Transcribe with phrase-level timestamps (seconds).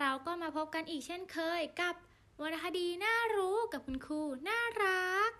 [0.00, 1.94] เราก็มาพบกันอีกเช่นเคยกับ
[2.42, 5.30] วรรณคดีน่ารู้กับคุณครูน่ารัก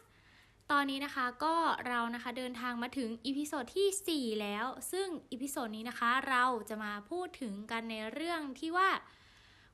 [0.71, 1.57] ตอนนี้นะคะก็
[1.89, 8.91] เรานะคะเดินทางมาถึง episode ที่ 4 แล้ว ซึ่ง episode นี้นะคะเราจะมาพูดถึงกันในเรื่องที่ว่า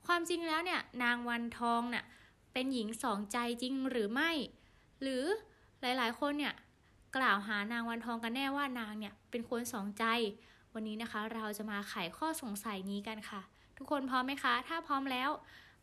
[0.07, 2.05] ความจริงแล้วเนี่ยนางวันทองเนี่ย
[2.53, 4.31] เป็นหญิงสองใจจริงหรือไม่
[5.03, 5.25] หรือ
[5.81, 6.55] หลายๆ คนเนี่ย
[7.17, 10.05] กล่าวหานางวันทองกันแน่ว่านางเนี่ยเป็นคนสองใจ
[10.75, 13.41] วันนี้นะคะเราจะมาไขข้อสงสัยนี้กันค่ะ
[13.79, 15.31] ทุกคนพร้อมไหมคะ ถ้าพร้อมแล้ว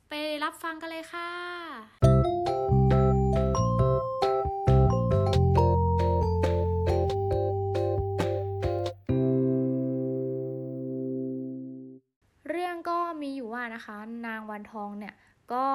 [0.09, 0.13] ไป
[0.43, 1.29] รับฟังกันเลยค่ะ
[12.49, 15.13] เรื่องก็มีอยู่ว่านะคะ นางวันทองเนี่ย
[15.53, 15.65] ก็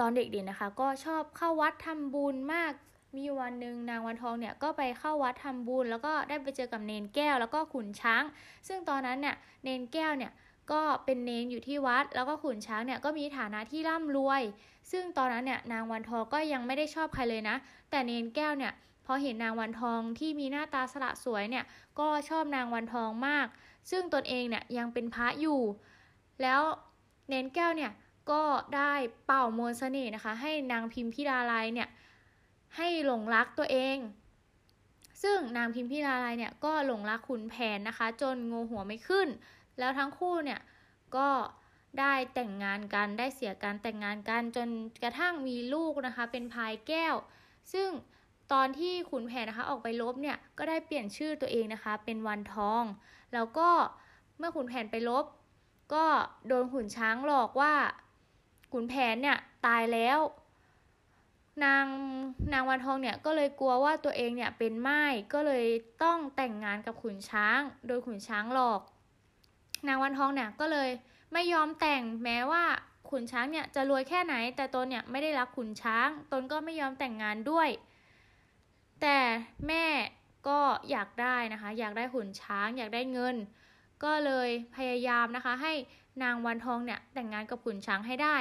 [0.00, 2.72] ตอนเด็กๆนะคะ ก็ชอบเข้าวัดทำบุญมาก
[3.16, 8.22] มีวันหนึ่งนางวันทองเนี่ยก็ไปเข้าวัดทำบุญ แล้วก็ได้ไปเจอกับเนนแก้วแล้วก็ขุนช้าง
[8.68, 10.32] ซึ่งตอนนั้นเนี่ยเนนแก้วเนี่ย
[10.72, 14.42] ก็เป็นเนนอยู่ที่วัด แล้วก็ขุนช้างเนี่ยก็มีฐานะที่ร่ำรวย
[14.90, 17.56] ซึ่งตอนนั้นเนี่ยนางวันทองก็ยังไม่ได้ชอบใครเลยนะ
[17.90, 18.72] แต่เนนแก้วเนี่ย
[19.06, 21.64] พอเห็นนางวันทองที่มีหน้าตาสละสวยเนี่ย
[21.98, 23.46] ก็ชอบนางวันทองมาก
[23.90, 25.60] ซึ่งตนเองเนี่ยยังเป็นพระอยู่
[26.42, 26.60] แล้ว
[27.28, 27.92] เนนแก้วเนี่ย
[28.30, 28.42] ก็
[28.76, 28.92] ได้
[29.26, 31.88] เป่ามนเสน่ห์นะคะ ให้นางพิมพิลาไลยเนี่ย
[32.76, 33.98] ให้หลงรักตัวเอง
[35.22, 39.28] ซึ่งนางพิมพิลาไลยเนี่ยก็หลงรักขุนแผนนะคะ จนงูหัวไม่ขึ้น
[39.78, 40.60] แล้วทั้งคู่เนี่ย
[41.16, 41.28] ก็
[42.00, 44.68] ได้แต่งงานกันได้เสียการแต่งงานกันจน
[45.02, 47.14] กระทั่งมีลูกนะคะ เป็นพายแก้ว
[47.72, 47.88] ซึ่ง
[48.52, 52.84] ตอนที่ขุนแผนนะคะออกไปลบเนี่ยก็ได้เปลี่ยนชื่อตัวเองนะคะ เป็นวันทอง
[53.34, 53.68] แล้วก็
[54.38, 55.24] เมื่อขุนแผนไปลบ
[55.94, 56.04] ก็
[56.48, 57.74] โดนขุนช้างหลอกว่า
[58.72, 60.18] ขุนแผนเนี่ยตายแล้ว
[61.64, 61.86] นาง
[62.52, 65.66] นางวันทองเนี่ยก็เลยกลัวว่าตัวเองเนี่ยเป็นไม้ก็เลย
[66.02, 68.80] ต้องแต่งงานกับขุนช้าง โดยขุนช้างหลอก
[69.86, 70.90] นางวันทองเนี่ยก็เลย
[71.32, 72.64] ไม่ยอมแต่งแม้ว่า
[73.10, 77.68] ขุนช้างเนี่ยจะรวยแค่ไหน แต่ตนเนี่ยไม่ได้รักขุนช้าง ตนก็ไม่ยอมแต่งงานด้วย
[79.02, 79.18] แต่
[79.68, 79.86] แม่
[80.48, 83.36] ก็อยากได้นะคะ อยากได้ขุนช้าง อยากได้เงิน
[84.04, 85.72] ก็เลยพยายามนะคะ ให้
[86.22, 88.36] นางวันทองเนี่ยแต่งงานกับขุนช้างให้ได้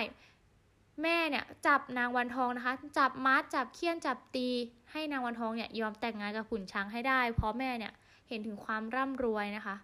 [1.03, 4.47] แม่เนี่ยจับนางวันทองนะคะ จับมัดจับเคี่ยนจับตี
[4.91, 7.93] ให้นางวันทองเนี่ยยอมแต่งงานกับขุนช้างให้ได้ เพราะแม่เนี่ย
[8.29, 9.75] เห็นถึงความร่ำรวยนะคะ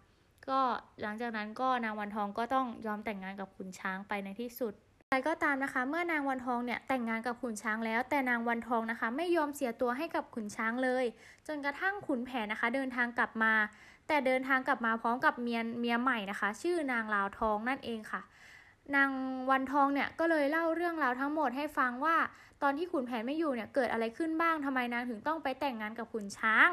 [0.50, 0.59] ก็
[1.02, 4.74] หลังจากนั้นก็นางวันทองก็ต้องยอมแต่งงานกับขุนช้างไปในที่สุด
[5.09, 11.06] ใครก็ตามนะคะ เมื่อนางวันทองเนี่ยแต่งงานกับขุนช้างแล้ว แต่นางวันทองนะคะ ไม่ยอมเสียตัวให้กับขุนช้างเลย
[11.48, 13.54] จนกระทั่งขุนแผนนะคะ เดินทางกลับมา
[14.08, 18.22] แต่เดินทางกลับมาพร้อมกับเมียเมียใหม่นะคะ ชื่อนางลาวทองนั่นเองค่ะ
[18.96, 19.10] นาง
[19.50, 22.16] วันทองเนี่ยก็เลยเล่าเรื่องราวทั้งหมดให้ฟังว่า
[22.64, 26.70] ตอนที่ขุนแผนไม่อยู่เนี่ยเกิดอะไรขึ้นบ้างทำไมนางถึงต้องไปแต่งงานกับขุนช้าง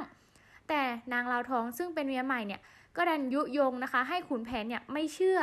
[0.70, 0.82] แต่
[1.12, 2.60] นางลาวทองซึ่งเป็นเมียใหม่เนี่ย
[2.96, 5.40] ก็ดันยุยงนะคะ ให้ขุนแผนเนี่ยไม่เชื่อ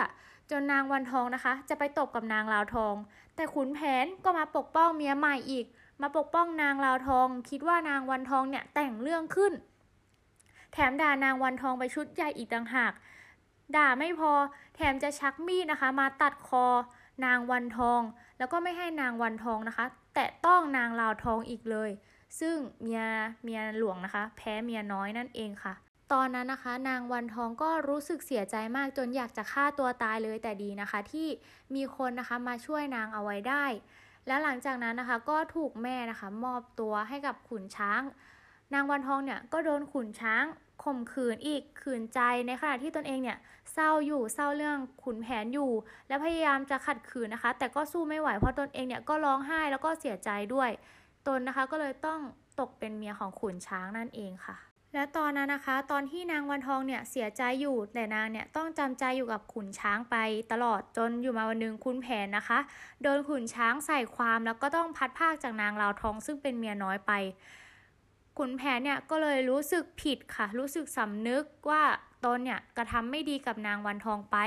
[0.51, 2.95] จนนางวันทองนะคะ จะไปตบกับนางลาวทอง
[3.35, 5.65] แต่ขุนแผนก็มาปกป้องเมียใหม่อีก
[6.01, 9.53] มาปกป้องนางลาวทอง คิดว่านางวันทองเนี่ยแต่งเรื่องขึ้น
[10.73, 12.93] แถมด่านางวันทองไปชุดใหญ่อีกต่างหาก
[13.75, 14.31] ด่าไม่พอ
[14.75, 16.65] แถมจะชักมีดนะคะ มาตัดคอ
[17.25, 18.01] นางวันทอง
[18.37, 21.89] แล้วก็ไม่ให้นางวันทองนะคะ แตะต้องนางลาวทองอีกเลย
[22.39, 23.03] ซึ่งเมีย
[23.43, 25.73] เมียหลวงนะคะ แพ้เมียน้อยนั่นเองค่ะ
[26.13, 31.27] ตอนนั้นนะคะ นางวันทองก็รู้สึกเสียใจมากจนอยากจะฆ่าตัวตายเลยแต่ดีนะคะ ที่
[31.75, 33.65] มีคนนะคะมาช่วยนางเอาไว้ได้
[34.27, 38.01] แล้วหลังจากนั้นนะคะก็ถูกแม่นะคะ มอบตัวให้กับขุนช้าง
[38.73, 40.43] นางวันทองเนี่ยก็โดนขุนช้าง
[40.83, 43.37] ข่มขืนอีกขืนใจในขณะที่ตนเองเนี่ย
[43.73, 45.71] เศร้าอยู่เศร้าเรื่องขุนแผนอยู่
[46.07, 50.69] และพยายามจะขัดขืนนะคะ แต่ก็สู้ไม่ไหวเพราะตนเองเนี่ยก็ร้องไห้แล้วก็เสียใจด้วย
[51.27, 52.19] ตนนะคะก็เลยต้อง
[52.59, 54.57] ตกเป็นเมียของขุนช้างนั่นเองค่ะ
[54.93, 60.15] และตอนนั้นนะคะ ตอนที่นางวันทองเนี่ยเสียใจอยู่แต่นางเนี่ยต้องจำใจอยู่กับขุนช้างไป
[60.51, 62.59] ตลอดจนอยู่มาวันหนึ่งขุนแผนนะคะ
[63.01, 67.11] โดนขุนช้างใส่ความแล้วก็ต้องพัดภาคจากนางลาวทองซึ่งเป็นเมียน้อยไป
[68.37, 71.83] ขุนแผนเนี่ยก็เลยรู้สึกผิดค่ะ รู้สึกสำนึกว่า
[72.25, 74.37] ตนเนี่ยกระทำไม่ดีกับนางวันทองไป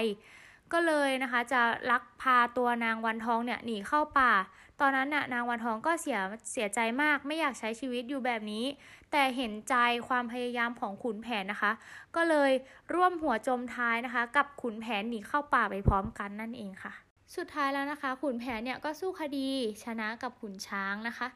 [0.73, 4.33] ก็เลยนะคะจะลักพาตัวนางวันทองเนี่ยหนีเข้าป่า
[4.81, 6.19] ตอนนั้นน่ะนางวันทองก็เสีย
[6.53, 8.65] เสียใจมากไม่อยากใช้ชีวิตอยู่แบบนี้
[9.13, 9.75] แต่เห็นใจ
[10.09, 11.73] ความพยายามของขุนแผนนะคะ
[12.17, 12.51] ก็เลย
[12.95, 16.93] ร่วมหัวจมท้ายนะคะ กับขุนแผนหนีเข้าป่าไปพร้อมกันนั่นเองค่ะ
[17.37, 19.49] สุดท้ายแล้วนะคะ ขุนแผนเนี่ยก็สู้คดี
[19.85, 21.27] ชนะกับขุนช้างนะคะ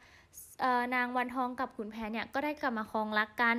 [0.94, 3.56] นางวันทองกับขุนแผนเนี่ยก็ได้กลับมาครองรักกัน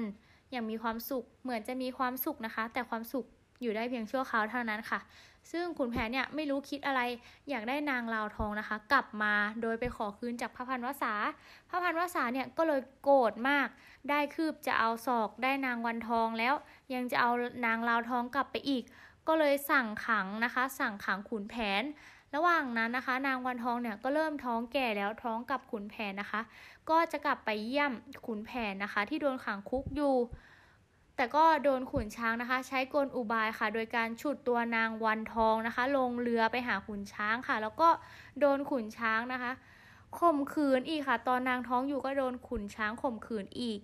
[0.52, 3.26] อย่างมีความสุขเหมือนจะมีความสุขนะคะ แต่ความสุข
[3.62, 5.00] อยู่ได้เพียงชั่วคราวเท่านั้นค่ะ
[5.52, 7.02] ซึ่งขุนแผนเนี่ยไม่รู้คิดอะไร
[7.50, 11.14] อยากได้นางลาวทองนะคะ กลับมาโดยไปขอคืนจากพระพันวษา
[11.70, 13.68] พระพันวษาเนี่ยก็เลยโกรธมาก
[14.10, 16.54] ได้คืบจะเอาศอกได้นางวันทองแล้ว
[16.94, 17.32] ยังจะเอา
[17.66, 18.84] นางลาวทองกลับไปอีก
[19.28, 21.84] ก็เลยสั่งขังนะคะ สั่งขังขุนแผน
[22.36, 26.42] ระหว่างนั้นนะคะ นางวันทองเนี่ยก็เริ่มท้องแก่แล้วท้องกับขุนแผนนะคะ
[26.90, 27.92] ก็จะกลับไปเยี่ยม
[28.26, 30.16] ขุนแผนนะคะ ที่โดนขังคุกอยู่
[31.16, 37.90] แต่ก็โดนขุนช้างนะคะ ใช้กลอุบายค่ะ โดยการฉุดตัวนางวันทองนะคะ ลงเรือไปหาขุนช้างค่ะ แล้วก็
[38.40, 39.52] โดนขุนช้างนะคะ
[40.20, 43.80] ข่มขืนอีกค่ะ ตอนนางท้องอยู่ก็โดนขุนช้างข่มขืนอีก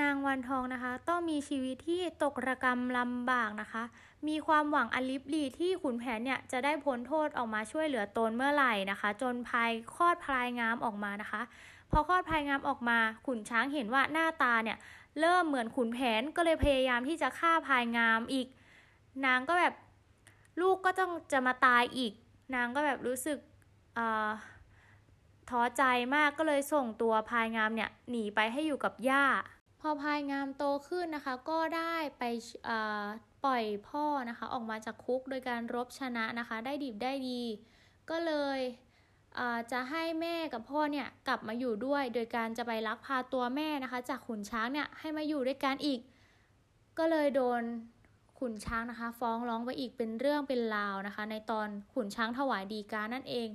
[0.00, 3.82] นางวันทองนะคะ ต้องมีชีวิตที่ตกระกรรมลำบากนะคะ
[4.28, 11.42] มีความหวังอลิบลีที่ขุนแผนเนี่ยจะได้พ้นโทษออกมาช่วยเหลือตนเมื่อไหร่นะคะ จนภายคลอดพลายงามออกมานะคะ
[11.90, 14.78] พอคลอดพลายงามออกมา ขุนช้างเห็นว่าหน้าตาเนี่ย
[15.20, 18.46] เริ่มเหมือนขุนแผนก็เลยพยายามที่จะฆ่าพายงามอีก
[19.26, 19.74] นางก็แบบ
[20.60, 22.12] ลูกก็ต้องจะมาตายอีก
[22.54, 23.38] นางก็แบบรู้สึก
[25.50, 25.82] ท้อใจ
[26.14, 29.26] มากก็เลยส่งตัวพายงามเนี่ยหนีไปให้อยู่กับย่า
[29.80, 32.24] พอพายงามโตขึ้นนะคะ ก็ได้ไป
[33.44, 37.42] ปล่อยพ่อนะคะ ออกมาจากคุกโดยการรบชนะนะคะ ได้ดีได้ดี
[38.10, 38.60] ก็เลย
[39.72, 46.00] จะให้แม่กับพ่อเนี่ยกลับมาอยู่ด้วย โดยการจะไปลักพาตัวแม่นะคะ จากขุนช้างเนี่ยให้มาอยู่ด้วยกันอีก
[46.98, 47.62] ก็เลยโดน
[48.38, 53.48] ขุนช้างนะคะ ฟ้องร้องไปอีกเป็นเรื่องเป็นราวนะคะ ในตอนขุนช้างถวายดีกานั่นเอง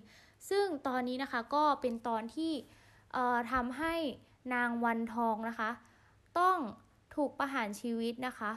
[0.50, 2.54] ซึ่งตอนนี้นะคะก็เป็นตอนที่
[3.52, 3.96] ทำให้
[4.54, 5.70] นางวันทองนะคะ
[6.40, 6.58] ต้อง
[7.16, 8.52] ถูกประหารชีวิตนะคะ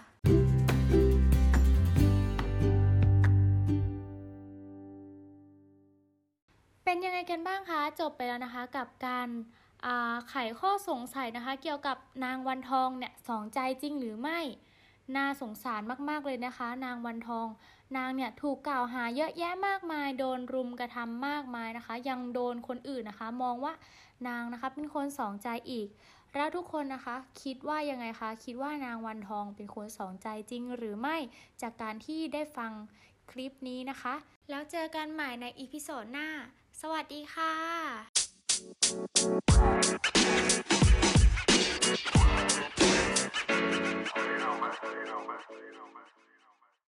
[6.92, 9.28] เป็นยังไงกันบ้างคะ จบไปแล้วนะคะกับการ
[10.28, 14.40] ไขข้อสงสัยนะคะ เกี่ยวกับนางวันทองเนี่ยสองใจจริงหรือไม่
[15.16, 17.46] น่าสงสารมาก ๆ เลยนะคะ นางวันทอง
[17.96, 23.72] นางเนี่ยถูกกล่าวหาเยอะแยะมากมาย โดนรุมกระทำมากมายนะคะ ยังโดนคนอื่นนะคะ มองว่า
[24.28, 25.88] นางนะคะเป็นคนสองใจอีก
[26.36, 31.16] แล้วทุกคนนะคะ คิดว่ายังไงคะ คิดว่านางวันทองเป็นคนสองใจจริงหรือไม่
[31.62, 32.72] จากการที่ได้ฟัง
[33.30, 34.14] คลิปนี้นะคะ
[34.50, 36.28] แล้วเจอกันใหม่ในอีพิโซดหน้า
[36.82, 37.52] สวัสดีค่ะ